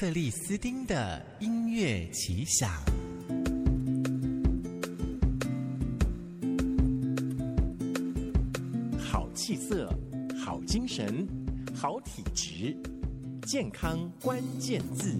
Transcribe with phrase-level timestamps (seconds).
[0.00, 2.70] 克里斯丁的音乐奇想，
[8.98, 9.92] 好气色，
[10.42, 11.28] 好精神，
[11.74, 12.74] 好体质，
[13.42, 15.14] 健康关键字。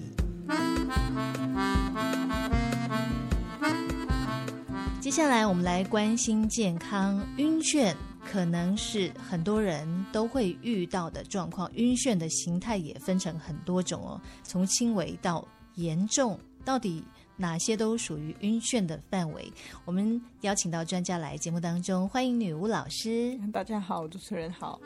[4.98, 7.94] 接下来，我们来关心健康，晕眩。
[8.30, 15.44] 可能是很多人都会遇到的状况，晕眩的形态也分成很多种哦，从轻微到
[15.74, 17.02] 严重，到底
[17.36, 19.52] 哪些都属于晕眩的范围？
[19.84, 23.36] 我们邀请到专家来节目当中，欢迎女巫老师。
[23.52, 24.80] 大家好，主持人好。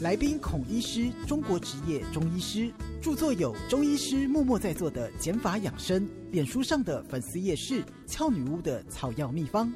[0.00, 2.72] 来宾孔医师，中国职业中医师，
[3.02, 9.74] 著作有《中医师默默在做的减法养生》，脸书上的粉丝夜市“俏女巫的草药秘方”。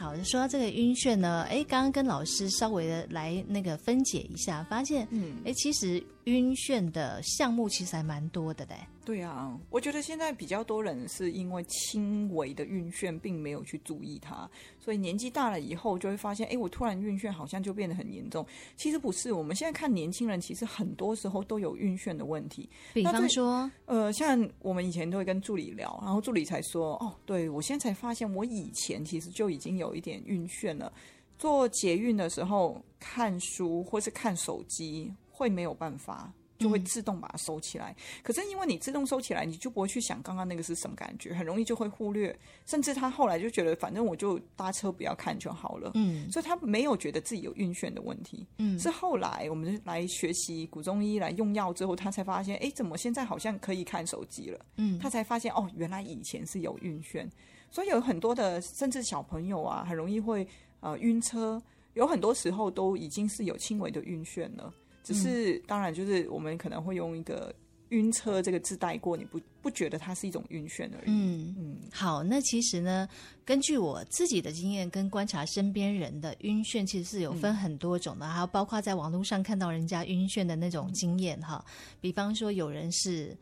[0.00, 8.76] 好，说到这个晕眩呢，哎，刚刚跟老师稍微的来那个分解一下，发现，嗯，哎，其实晕眩的项目其实还蛮多的嘞。
[9.04, 18.46] 对啊，我觉得现在比较多人是因为轻微的晕眩，并没有去注意它，所以年纪大了以后就会发现，哎，我突然晕眩，好像就变得很严重。
[18.76, 22.68] 其实不是，我们现在看年轻人，其实很多时候都有晕眩的问题。
[22.92, 30.92] 比方说，呃，像我们以前都会跟助理聊，然后助理才说，哦，对，我现在才发现，我以前其实就已经有一点晕眩了。
[31.36, 36.30] 做捷运的时候看书或是看手机，会没有办法。
[36.60, 57.26] 就会自动把它收起来，嗯，可是因为你自动收起来，你就不会去想刚刚那个是什么感觉，很容易就会忽略，甚至他后来就觉得反正我就搭车不要看就好了，嗯，所以他没有觉得自己有晕眩的问题，嗯，是后来我们来学习古中医来用药之后，他才发现，哎，怎么现在好像可以看手机了，嗯，他才发现哦，原来以前是有晕眩，
[57.70, 60.46] 所以有很多的甚至小朋友啊，很容易会
[60.80, 61.58] 呃晕车，
[61.94, 64.70] 有很多时候都已经是有轻微的晕眩了。
[65.02, 67.52] 只是，当然，就是我们可能会用一个
[67.88, 71.06] “晕车”这个字带过，你不不觉得它是一种晕眩而已。
[71.06, 71.76] 嗯嗯。
[71.90, 73.08] 好，那其实呢，
[73.44, 81.64] 根据我自己的经验跟观察，身边人的晕眩其实是有分很多种的，还有包括在网络上看到人家晕眩的那种经验哈。
[82.00, 83.36] 比方说，有人是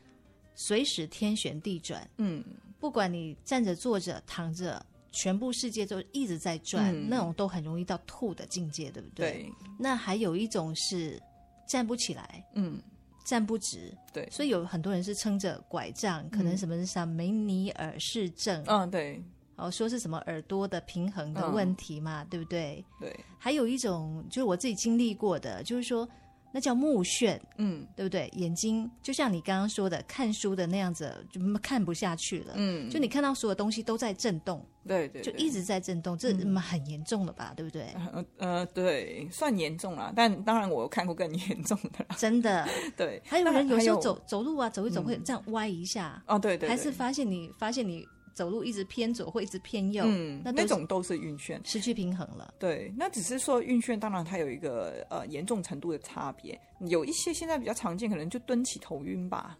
[0.54, 2.42] 随时天旋地转，嗯，
[2.78, 4.80] 不管你站着、坐着、躺着，
[5.10, 9.32] 全部世界都一直在转，嗯，那种都很容易到吐的境界，对不对？
[9.32, 9.52] 对。
[9.76, 11.20] 那还有一种是。
[11.68, 12.80] 站不起来，嗯，
[13.24, 19.22] 站不直，对，所以有很多人是撑着拐杖，嗯，可能什么是像梅尼尔氏症，嗯，对，
[19.54, 22.84] 哦，说是什么耳朵的平衡的问题嘛，嗯，对不对？
[22.98, 26.08] 对，还有一种就是我自己经历过的，就是说。
[26.52, 28.30] 那叫目眩，嗯，对不对？
[28.36, 32.54] 眼睛就像你刚刚说的，看书的那样子，就看不下去了。
[32.56, 37.52] 嗯，就你看到所有东西都在震动，对对，就一直在震动，这很严重了吧？
[37.56, 37.86] 对不对？
[38.12, 40.12] 呃呃，对，算严重了。
[40.16, 42.06] 但当然，我有看过更严重的。
[42.16, 42.66] 真的，
[42.96, 43.20] 对。
[43.26, 46.22] 还有人有时候走走路啊，走一走会这样歪一下。
[46.26, 46.68] 哦，对对。
[46.68, 48.06] 还是发现你发现你。
[48.38, 52.54] 走路一直偏左或一直偏右，嗯，那那种都是晕眩，失去平衡了。
[52.56, 56.56] 对，那只是说晕眩，当然它有一个呃严重程度的差别。
[56.86, 59.58] 有一些现在比较常见，可能就蹲起头晕吧。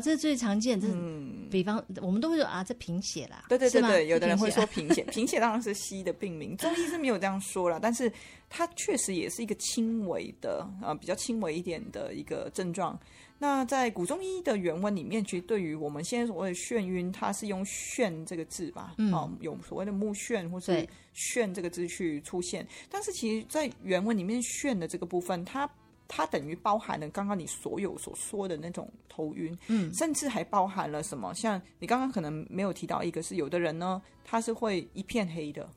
[0.00, 3.44] 这是最常见，这是、嗯、比方我们都会说啊，这贫血啦。
[3.48, 8.12] 对对对对，有的人会说 贫血，贫血当然是西医的病名，中医是没有这样说啦，但是
[8.48, 12.98] 它确实也是一个轻微的啊、呃，比较轻微一点的一个症状。
[13.40, 18.94] 那在古中医的原文里面，其实对于我们现在所谓的眩晕，它是用“眩”这个字吧？
[18.98, 20.84] 嗯，哦、有所谓的目眩或是
[21.14, 22.66] “眩”这个字去出现。
[22.90, 25.70] 但是其实，在原文里面，“眩”的这个部分，它
[26.08, 31.32] 它等于包含了刚刚你所有所说的那种头晕，嗯，甚至还包含了什么？
[31.34, 35.68] 像你刚刚可能没有提到一个，是有的人呢，他是会一片黑的。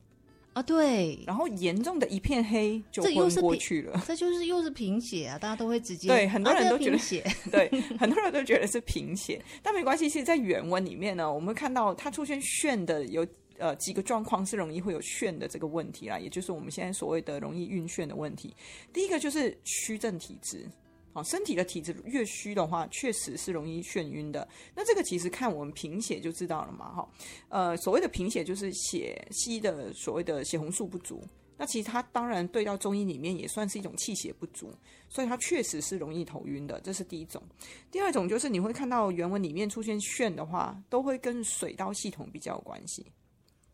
[0.54, 5.40] 啊，对，然后严重的一片黑就昏过去了， 这就是又是贫血啊！
[5.40, 10.10] 大家都会直接对很多人都觉得血， 对很多人都觉得是贫血，但没关系。
[10.10, 13.26] 其实，在原文里面呢，我们看到它出现眩的有
[13.62, 18.54] 呃几个状况是容易会有眩的这个问题啦，也就是我们现在所谓的容易晕眩的问题。
[18.92, 20.66] 第一个就是虚症体质。
[21.14, 24.48] 好，身体的体质越虚的话，确实是容易眩晕的。
[24.74, 27.10] 那这个其实看我们贫血就知道了嘛，哈。
[27.50, 31.22] 呃，所谓的贫血就是血稀的所谓的血红素不足。
[31.58, 34.74] 那其实它当然对到中医里面也算是一种气血不足，
[35.10, 36.80] 所以它确实是容易头晕的。
[36.80, 37.44] 这是第一种。
[37.92, 43.06] 第二种就是你会看到原文里面出现眩的话，都会跟水道系统比较有关系。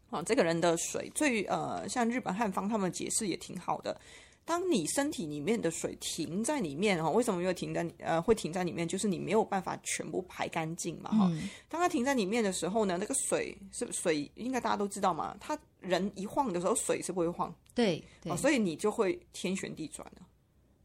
[0.09, 3.99] 啊，这个人的水最呃，像日本汉方他们解释也挺好的。
[4.45, 8.87] 当你身体里面的水停在里面哈，为什么又停在呃会停在里面？
[8.87, 11.49] 就是你没有办法全部排干净嘛哈、嗯。
[11.67, 20.21] 当它停在里面的时候呢，那个水是水应该大家都知道嘛，它人一晃的时候水是不会晃，对，对、哦，所以你就会天旋地转了。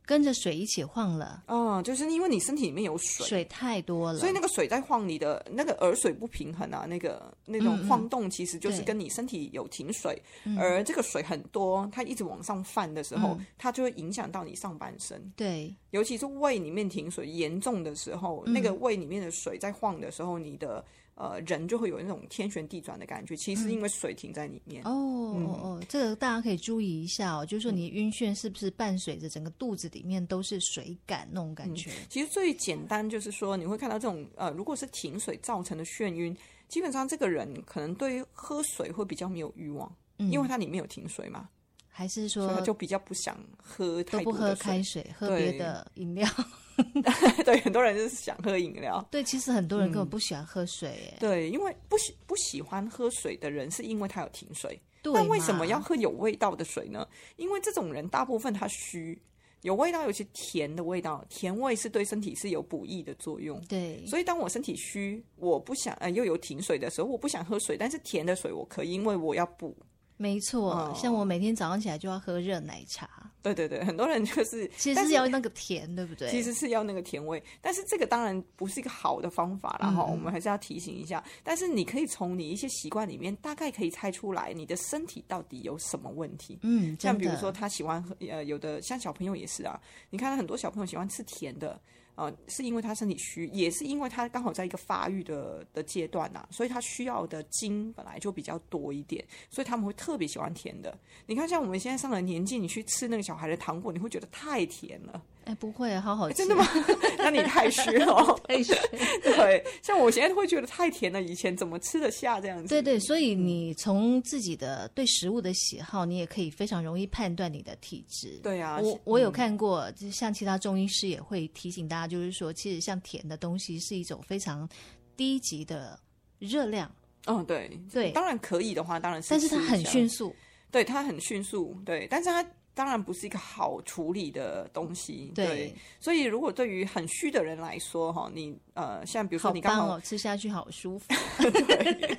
[0.04, 1.44] 跟着水一起晃了。
[1.46, 15.32] 嗯，就是因为你身体里面有水，水太多了，所以那个水在晃你的那个耳水不平衡啊，那个那种晃动其实就是跟你身体有停水，嗯嗯，而这个水很多，它一直往上泛的时候，嗯、它就会影响到你上半身。
[15.36, 20.84] 对，尤其是胃里面停水严重的时候，嗯、那个胃里面的水在晃的时候，你的。
[21.14, 24.82] 呃，人就会有那种天旋地转的感觉，其实因为水停在里面。
[24.84, 31.90] 嗯、哦哦哦，这个大家可以注意一下哦，就是说你晕眩是不是伴随着整个肚子里面都是水感那种感觉？
[31.90, 36.36] 嗯、其实最简单就是说，你会看到这种呃，如果是停水造成的眩晕，
[36.68, 41.48] 基本上这个人可能对于喝水会比较没有欲望，嗯、因为它里面有停水嘛。
[41.94, 46.26] 还是说就比较不想喝太多的水，都不喝开水，喝别的饮料。
[47.44, 49.04] 对，很多人就是想喝饮料。
[49.10, 51.12] 对，其实很多人根本不喜欢喝水。
[51.12, 51.16] 嗯。
[51.20, 54.80] 对，因为不喜不喜欢喝水的人，是因为他有停水。
[55.02, 57.06] 对，那为什么要喝有味道的水呢？
[57.36, 59.20] 因为这种人大部分他虚，
[59.62, 63.60] 有味道，尤其甜的味道，甜味是对身体是有补益的作用。
[63.68, 69.76] 对，所以当我身体虚，我不想呃又有停水的时候，我不想喝水，但是甜的水我可以，因为我要补。
[70.16, 73.08] 没错，像我每天早上起来就要喝热奶茶。
[73.42, 76.30] 对对对，很多人 就是其实是要那个甜，对不对？
[76.30, 81.22] 其实是要那个甜味，但是这个当然不是一个好的方法啦，哈、嗯，我们还是要提醒一下。
[81.42, 86.58] 但是你可以从你一些习惯里面，大概可以猜出来你的身体到底有什么问题。
[86.62, 89.80] 嗯，像比如说他喜欢喝，呃，有的像小朋友也是啊，
[90.10, 91.80] 你看很多小朋友喜欢吃甜的。
[92.14, 100.96] 呃，是因为他身体虚，也是因为他刚好在一个发育的的阶段呐、啊，所以他需要的精本来就比较多一点，所以他们会特别喜欢甜的。
[101.26, 105.22] 你看，像我们现在上了年纪，你去吃那个小孩的糖果，你会觉得太甜了。
[105.44, 106.36] 哎，不会，好好吃。
[106.36, 106.66] 真的吗？
[107.18, 108.72] 那你太虚了， 太虚。
[109.24, 112.68] 对，像我现在会觉得太甜了，以前怎么吃得下这样子？
[112.68, 118.38] 对对，所以你从自己的对食物的喜好，你也可以非常容易判断你的体质。
[118.42, 124.68] 对啊，我我有看过，就像其他中医师也会提醒大家，就是说，其实像甜的东西是一种非常
[125.16, 125.98] 低级的
[126.38, 126.90] 热量。
[127.26, 130.34] 嗯，对对，当然可以的话，当然是，但是它很迅速。
[130.70, 131.76] 对，它很迅速。
[131.84, 132.44] 对，但是它。
[132.74, 141.06] 当然不是一个好处理的东西，对，对，所以如果对于很虚的人来说，哈，你呃，像比如说你刚好，吃下去好舒服，
[141.50, 142.18] 对。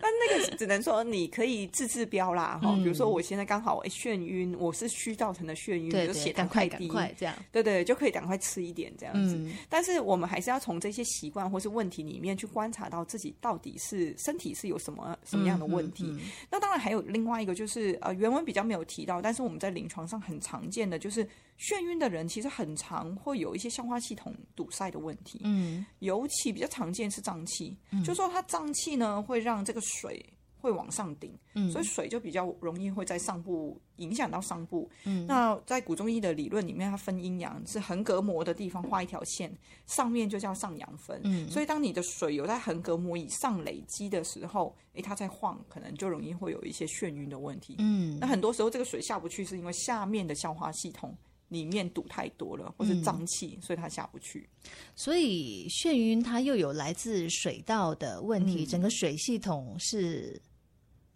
[0.00, 9.36] 那那个只能说你可以治治标啦，哈、嗯，比如说我现在刚好眩晕，我是虚造成的眩晕，对，对，就血糖太低，这样，对对，就可以赶快吃一点这样子。
[9.36, 16.16] 嗯、但是我们还是要从这些习惯或是问题里面去观察到自己到底是身体是有什么什么样的问题。
[16.50, 21.24] 那当然还有另外一个就是呃，原文比较没有提到，但是我们在临床上很常见的就是
[21.58, 25.40] 眩晕的人，其实很常会有一些消化系统堵塞的问题。
[25.42, 30.24] 嗯，尤其比较常见是胀气，嗯、就说它胀气呢会让这个水
[30.62, 34.88] 会往上顶，嗯，所以水就比较容易会在上部影响到上部。
[35.04, 39.52] 嗯，那在古中医的理论里面，它分阴阳是横膈膜的地方画一条线，
[39.86, 41.20] 上面就叫上阳分。
[41.24, 47.74] 嗯，所以当你的水有在横膈膜以上累积的时候，诶，它在晃，可能就容易会有一些眩晕的问题。
[47.80, 51.12] 嗯，那很多时候这个水下不去，是因为下面的消化系统
[51.48, 54.48] 里面堵太多了，或是脏气，所以它下不去。
[54.94, 60.40] 所以眩晕它又有来自水道的问题，嗯、整个水系统是。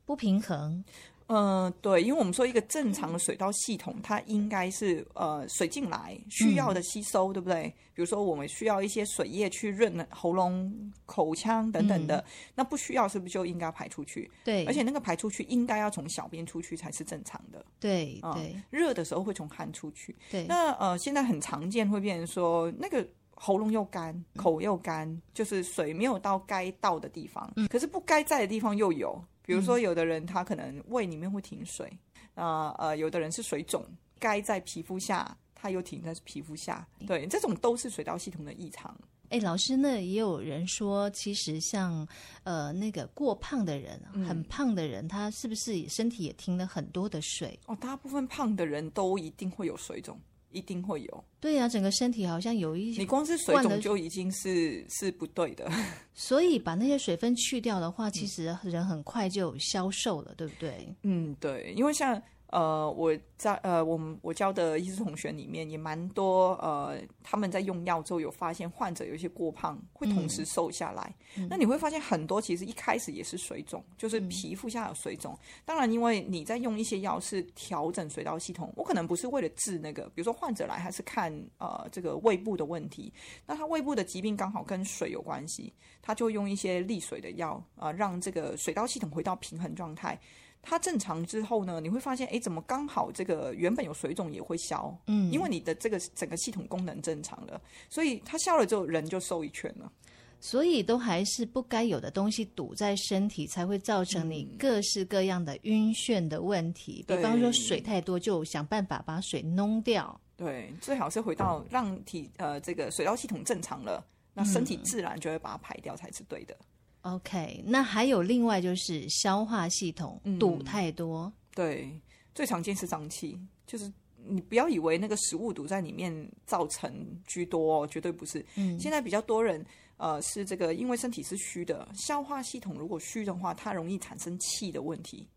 [0.07, 0.83] 不平衡，
[1.27, 7.75] 嗯、呃，对，因为我们说一个正常的水道系统，它应该是呃水进来需要的吸收，嗯、对不对？
[7.93, 12.25] 比如说我们需要一些水液去润喉咙、口腔等等的，嗯、
[12.55, 14.31] 那不需要是不是就应该排出去？
[14.45, 17.65] 对，而且那个排出去应该要从小便出去才是正常的。
[17.81, 20.15] 对，对、呃，热的时候会从汗出去。
[20.31, 23.05] 对，那呃现在很常见会变成说那个
[23.39, 29.23] 喉咙又干，口又干，嗯、就是水没有到该到的地方，嗯、可是不该在的地方又有。
[29.43, 31.87] 比如说，有的人他可能胃里面会停水，
[32.35, 33.85] 啊、嗯、呃，有的人是水肿，
[34.19, 38.93] 该在皮肤下，他又停在皮肤下，对，这种都是水道系统的异常。
[39.29, 42.07] 哎，老师，那也有人说，其实像
[42.45, 47.59] 呃那个过胖的人，很胖的人，嗯、他是不是身体也停了很多的水？
[47.67, 50.19] 哦，大部分胖的人都一定会有水肿。
[50.57, 55.71] 一定会有，对呀、啊，整个身体好像有一些，你光是水肿就已经是是不对的。
[56.15, 60.89] 所以把那些水分去掉的话，其实人很快就消瘦了，对不对？
[61.03, 62.21] 嗯，对，因为像。
[62.49, 71.15] 呃，我在呃，我们我教的医师同学里面也蛮多，呃，他们在用药之后有发现患者有一些过胖，会同时瘦下来。
[71.37, 75.33] 嗯、那你会发现很多其实一开始也是水肿，就是皮肤下有水肿。
[75.35, 83.13] 嗯、当然，因为你在用一些药是调整水道系统，我可能不是为了治那个，比如说患者来还是看呃这个胃部的问题，
[83.45, 90.19] 那他胃部的疾病刚好跟水有关系，他就用一些利水的药啊、呃，让这个水道系统回到平衡状态。
[90.69, 94.93] 它正常之后呢，你会发现，哎，怎么刚好这个原本有水肿也会消？
[95.07, 99.91] 嗯，因为你的这个整个系统功能正常了，所以它消了之后，人就瘦一圈了。
[100.39, 107.03] 所以都还是不该有的东西堵在身体，才会造成你各式各样的晕眩的问题。
[107.09, 110.21] 嗯、比方说水太多，就想办法把水弄掉。
[110.37, 114.05] 对，最好是回到让体呃这个水道系统正常了，
[114.35, 116.55] 那身体自然就会把它排掉才是对的。
[116.55, 116.67] 嗯、
[117.15, 121.23] OK，那还有另外就是消化系统堵太多。
[121.25, 122.01] 嗯、对，
[122.35, 123.93] 最常见是胀气，就是。
[124.29, 126.13] 你不要以为那个食物堵在里面
[126.47, 126.93] 造成
[127.29, 128.45] 居多哦，绝对不是。
[128.57, 129.65] 嗯，现在比较多人
[129.99, 135.29] 呃是这个，因为身体是虚的，消化系统如果虚的话，它容易产生气的问题。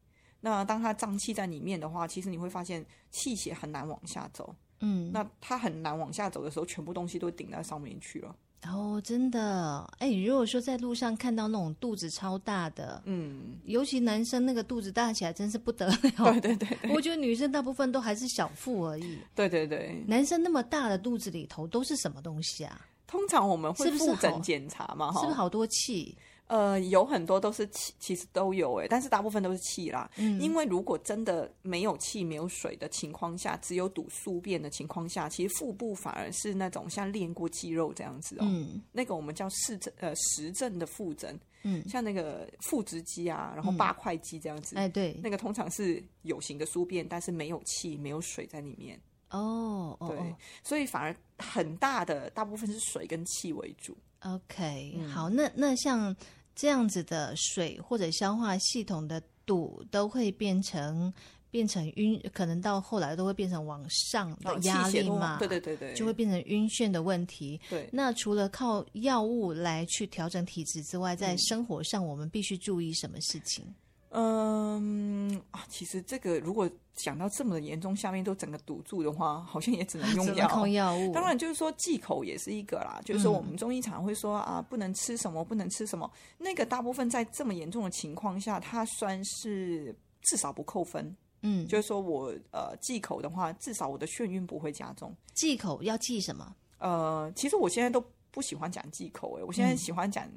[0.41, 4.55] 那当它胀气在里面的话，其实你会发现气血很难往下走。
[4.79, 8.35] 嗯，那它很难往下走的时候，全部东西都顶在上面去了。
[8.67, 15.97] 哦，真的，哎，如果说在路上看到那种肚子超大的，嗯，尤其男生那个肚子大起来真是不得了。
[16.01, 19.17] 对对对，对，我觉得女生大部分都还是小腹而已。
[19.33, 22.85] 对对对，男生那么大的肚子里头都是什么东西啊？
[23.07, 26.15] 通常我们会复诊检查嘛，是不是好多气？
[26.49, 30.09] 呃，有很多都是气，其实都有哎，但是大部分都是气啦。
[30.17, 38.41] 嗯，因为如果真的没有气、没有水的情况下，只有堵宿便的情况下，其实腹部反而是那种像练过肌肉这样子哦。
[38.41, 44.75] 嗯，那个我们叫实证呃实证的腹诊，嗯，像那个腹直肌啊，然后八块肌这样子。
[44.75, 48.99] 哎、嗯，对，那个通常是有形的宿便，但是没有气、没有水在里面。
[49.29, 53.95] 哦，对哦，所以反而很大的大部分是水跟气为主。
[54.21, 56.15] OK，嗯，好，那那像。
[56.59, 61.13] 这样子的水或者消化系统的堵都会变成
[61.49, 65.37] 变成晕，可能到后来都会变成往上的压力嘛？
[65.39, 67.57] 对对对对，就会变成晕眩的问题。
[67.69, 73.63] 对，那除了靠药物来去调整体质之外，在生活上我们必须注意什么事情？
[73.65, 73.75] 嗯
[74.09, 80.25] 啊，其实这个如果讲到这么严重，下面都整个堵住的话，好像也只能用
[80.71, 81.13] 药物。
[81.13, 82.99] 当然，就是说忌口也是一个啦。
[83.05, 86.09] 就是说，我们中医常会说啊，不能吃什么，不能吃什么。
[86.37, 91.15] 那个大部分在这么严重的情况下，它算是至少不扣分。
[91.41, 95.15] 嗯，就是说我呃忌口的话，至少我的眩晕不会加重。
[95.33, 96.55] 忌口要忌什么？
[96.79, 100.27] 呃，其实我现在都不喜欢讲忌口，欸，哎，我现在喜欢讲。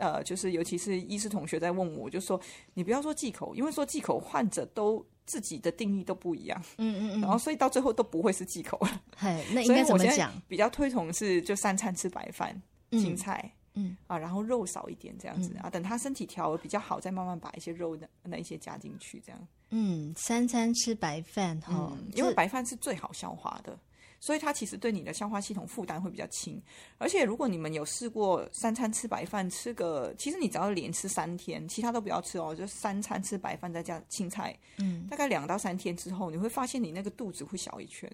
[0.00, 2.40] 呃，就是尤其是医师同学在问我，就说
[2.74, 9.00] 你不要说忌口，因为说忌口患者都自己的定义都不一样，嗯嗯嗯，然后所以到最后都不会是忌口了。
[9.16, 10.32] 嘿，那应该怎么讲？
[10.48, 19.48] 比较推崇是就三餐吃白饭、青菜，嗯啊，然后肉少一点这样子、嗯、啊，等他身体调比较好，再慢慢把一些肉的那一些加进去，这样。
[19.70, 23.78] 嗯，三餐吃白饭哈、嗯，因为白饭是最好消化的。
[24.18, 26.60] 所以它其实对你的消化系统负担会比较轻，
[26.98, 38.10] 而且如果你们有试过三餐吃白饭，吃个其实你只要连吃三天，其他都不要吃哦，就三餐吃白饭再加青菜，嗯，大概两到三天之后，你会发现你那个肚子会小一圈。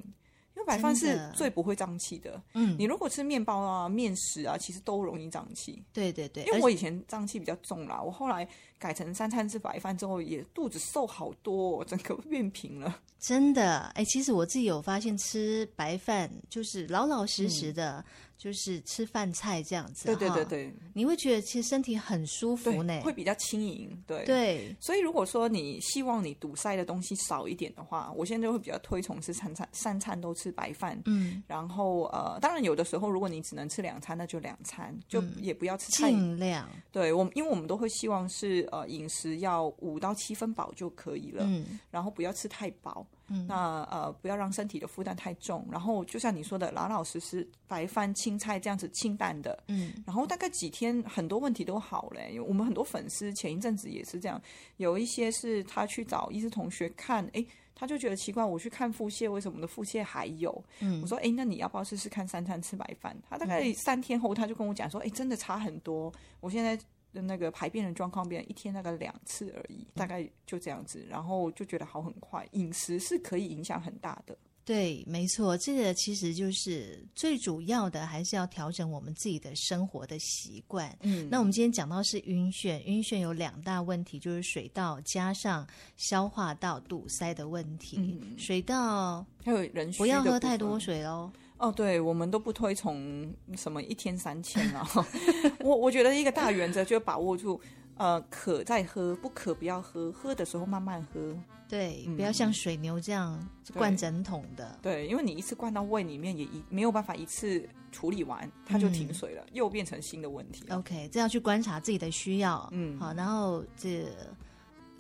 [0.54, 5.82] 因为白饭是最不会胀气的，嗯，你如果吃面包啊、面食啊，其实都容易胀气。
[5.94, 8.47] 对对对，因为我以前胀气比较重啦，我后来
[8.82, 12.98] 改成三餐吃白饭之后，也肚子瘦好多哦，整个变平了。
[13.20, 17.98] 真的，哎，其实我自己有发现，吃白饭就是老老实实的。
[17.98, 18.04] 嗯
[18.42, 24.76] 就是吃饭菜这样子，对对对对，你会觉得其实身体很舒服呢，会比较轻盈，对对。
[24.80, 36.68] 所以如果说你希望你堵塞的东西少一点的话，我现在就会比较推崇是三餐三餐都吃白饭，嗯，然后呃，当然有的时候如果你只能吃两餐，那就两餐，就也不要吃太尽量。
[36.90, 43.06] 对我，因为我们都会希望是呃饮食要五到七分饱就可以了，嗯，然后不要吃太饱。
[43.28, 52.30] 嗯、那呃，不要让身体的负担太重，然后就像你说的，老老实实白饭、青菜这样子清淡的，嗯，然后大概几天很多问题都好了。
[52.30, 54.38] 因为我们很多粉丝前一阵子也是这样，
[54.76, 57.42] 有一些是他去找医师同学看，哎，
[57.74, 60.62] 他就觉得奇怪，我去看腹泻，为什么我的腹泻还有？
[60.80, 63.16] 嗯，我说，哎，那你要不要试试看三餐吃白饭？
[63.30, 66.78] 他大概三天后他就跟我讲说，哎，真的差很多，我现在。
[67.12, 72.47] 的那个排便的状况变，一天大概两次而已，大概就这样子，然后就觉得好很快。
[72.52, 80.97] 饮食是可以影响很大的，对，没错，这个其实就是最主要的，还是要调整我们自己的生活的习惯。
[81.02, 85.66] 嗯，那我们今天讲到是晕眩，晕眩有两大问题，就是水道加上
[85.97, 87.97] 消化道堵塞的问题。
[87.99, 91.33] 嗯，水道还有人不要喝太多水哦。
[91.62, 94.85] 哦，对，我们都不推崇什么一天三千啊。
[95.62, 97.61] 我我觉得一个大原则就把握住，
[97.97, 101.38] 呃，渴再喝，不渴不要喝，喝的时候慢慢喝。
[101.69, 104.76] 对，不要像水牛这样灌整桶的。
[104.83, 110.64] 对，对，因为你一次灌到胃里面也一没有办法一次处理完，它就停水了，嗯，又变成新的问题。
[110.69, 112.69] OK，这要去观察自己的需要。
[112.73, 114.04] 嗯，好，然后这。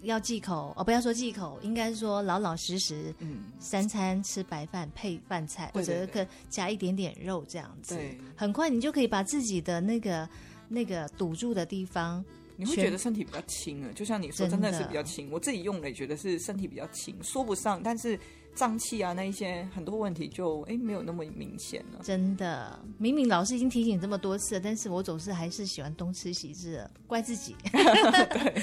[0.02, 10.28] 要忌口哦，不要说忌口，应该说老老实实，嗯，三餐吃白饭配饭菜，或者可加一点点肉这样子，对，很快你就可以把自己的那个
[10.68, 12.24] 那个堵住的地方，
[12.56, 18.18] 你会觉得身体比较轻啊，就像你说，真的是比较轻，我自己用了也觉得是身体比较轻，说不上，但是。
[18.54, 22.00] 胀气啊，那一些很多问题就哎没有那么明显了。
[22.02, 27.56] 真的，明明老师已经提醒这么多次了，但是我总是还是喜欢东吃西吃，怪自己。
[27.72, 28.62] 对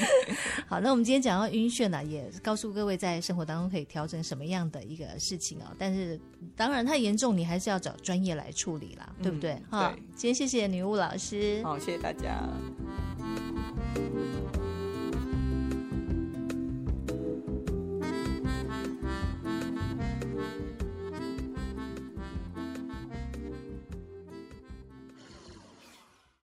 [0.67, 5.73] 好，那我们今天讲到晕眩呢，也告诉各位在生活当中可以调整什么样的一个事情啊。
[5.77, 6.19] 但是
[6.55, 9.59] 当然太严重，你还是要找专业来处理啦，对不对？
[9.69, 11.61] 好、嗯，今天谢谢女巫老师。
[11.63, 12.47] 好，谢谢大家。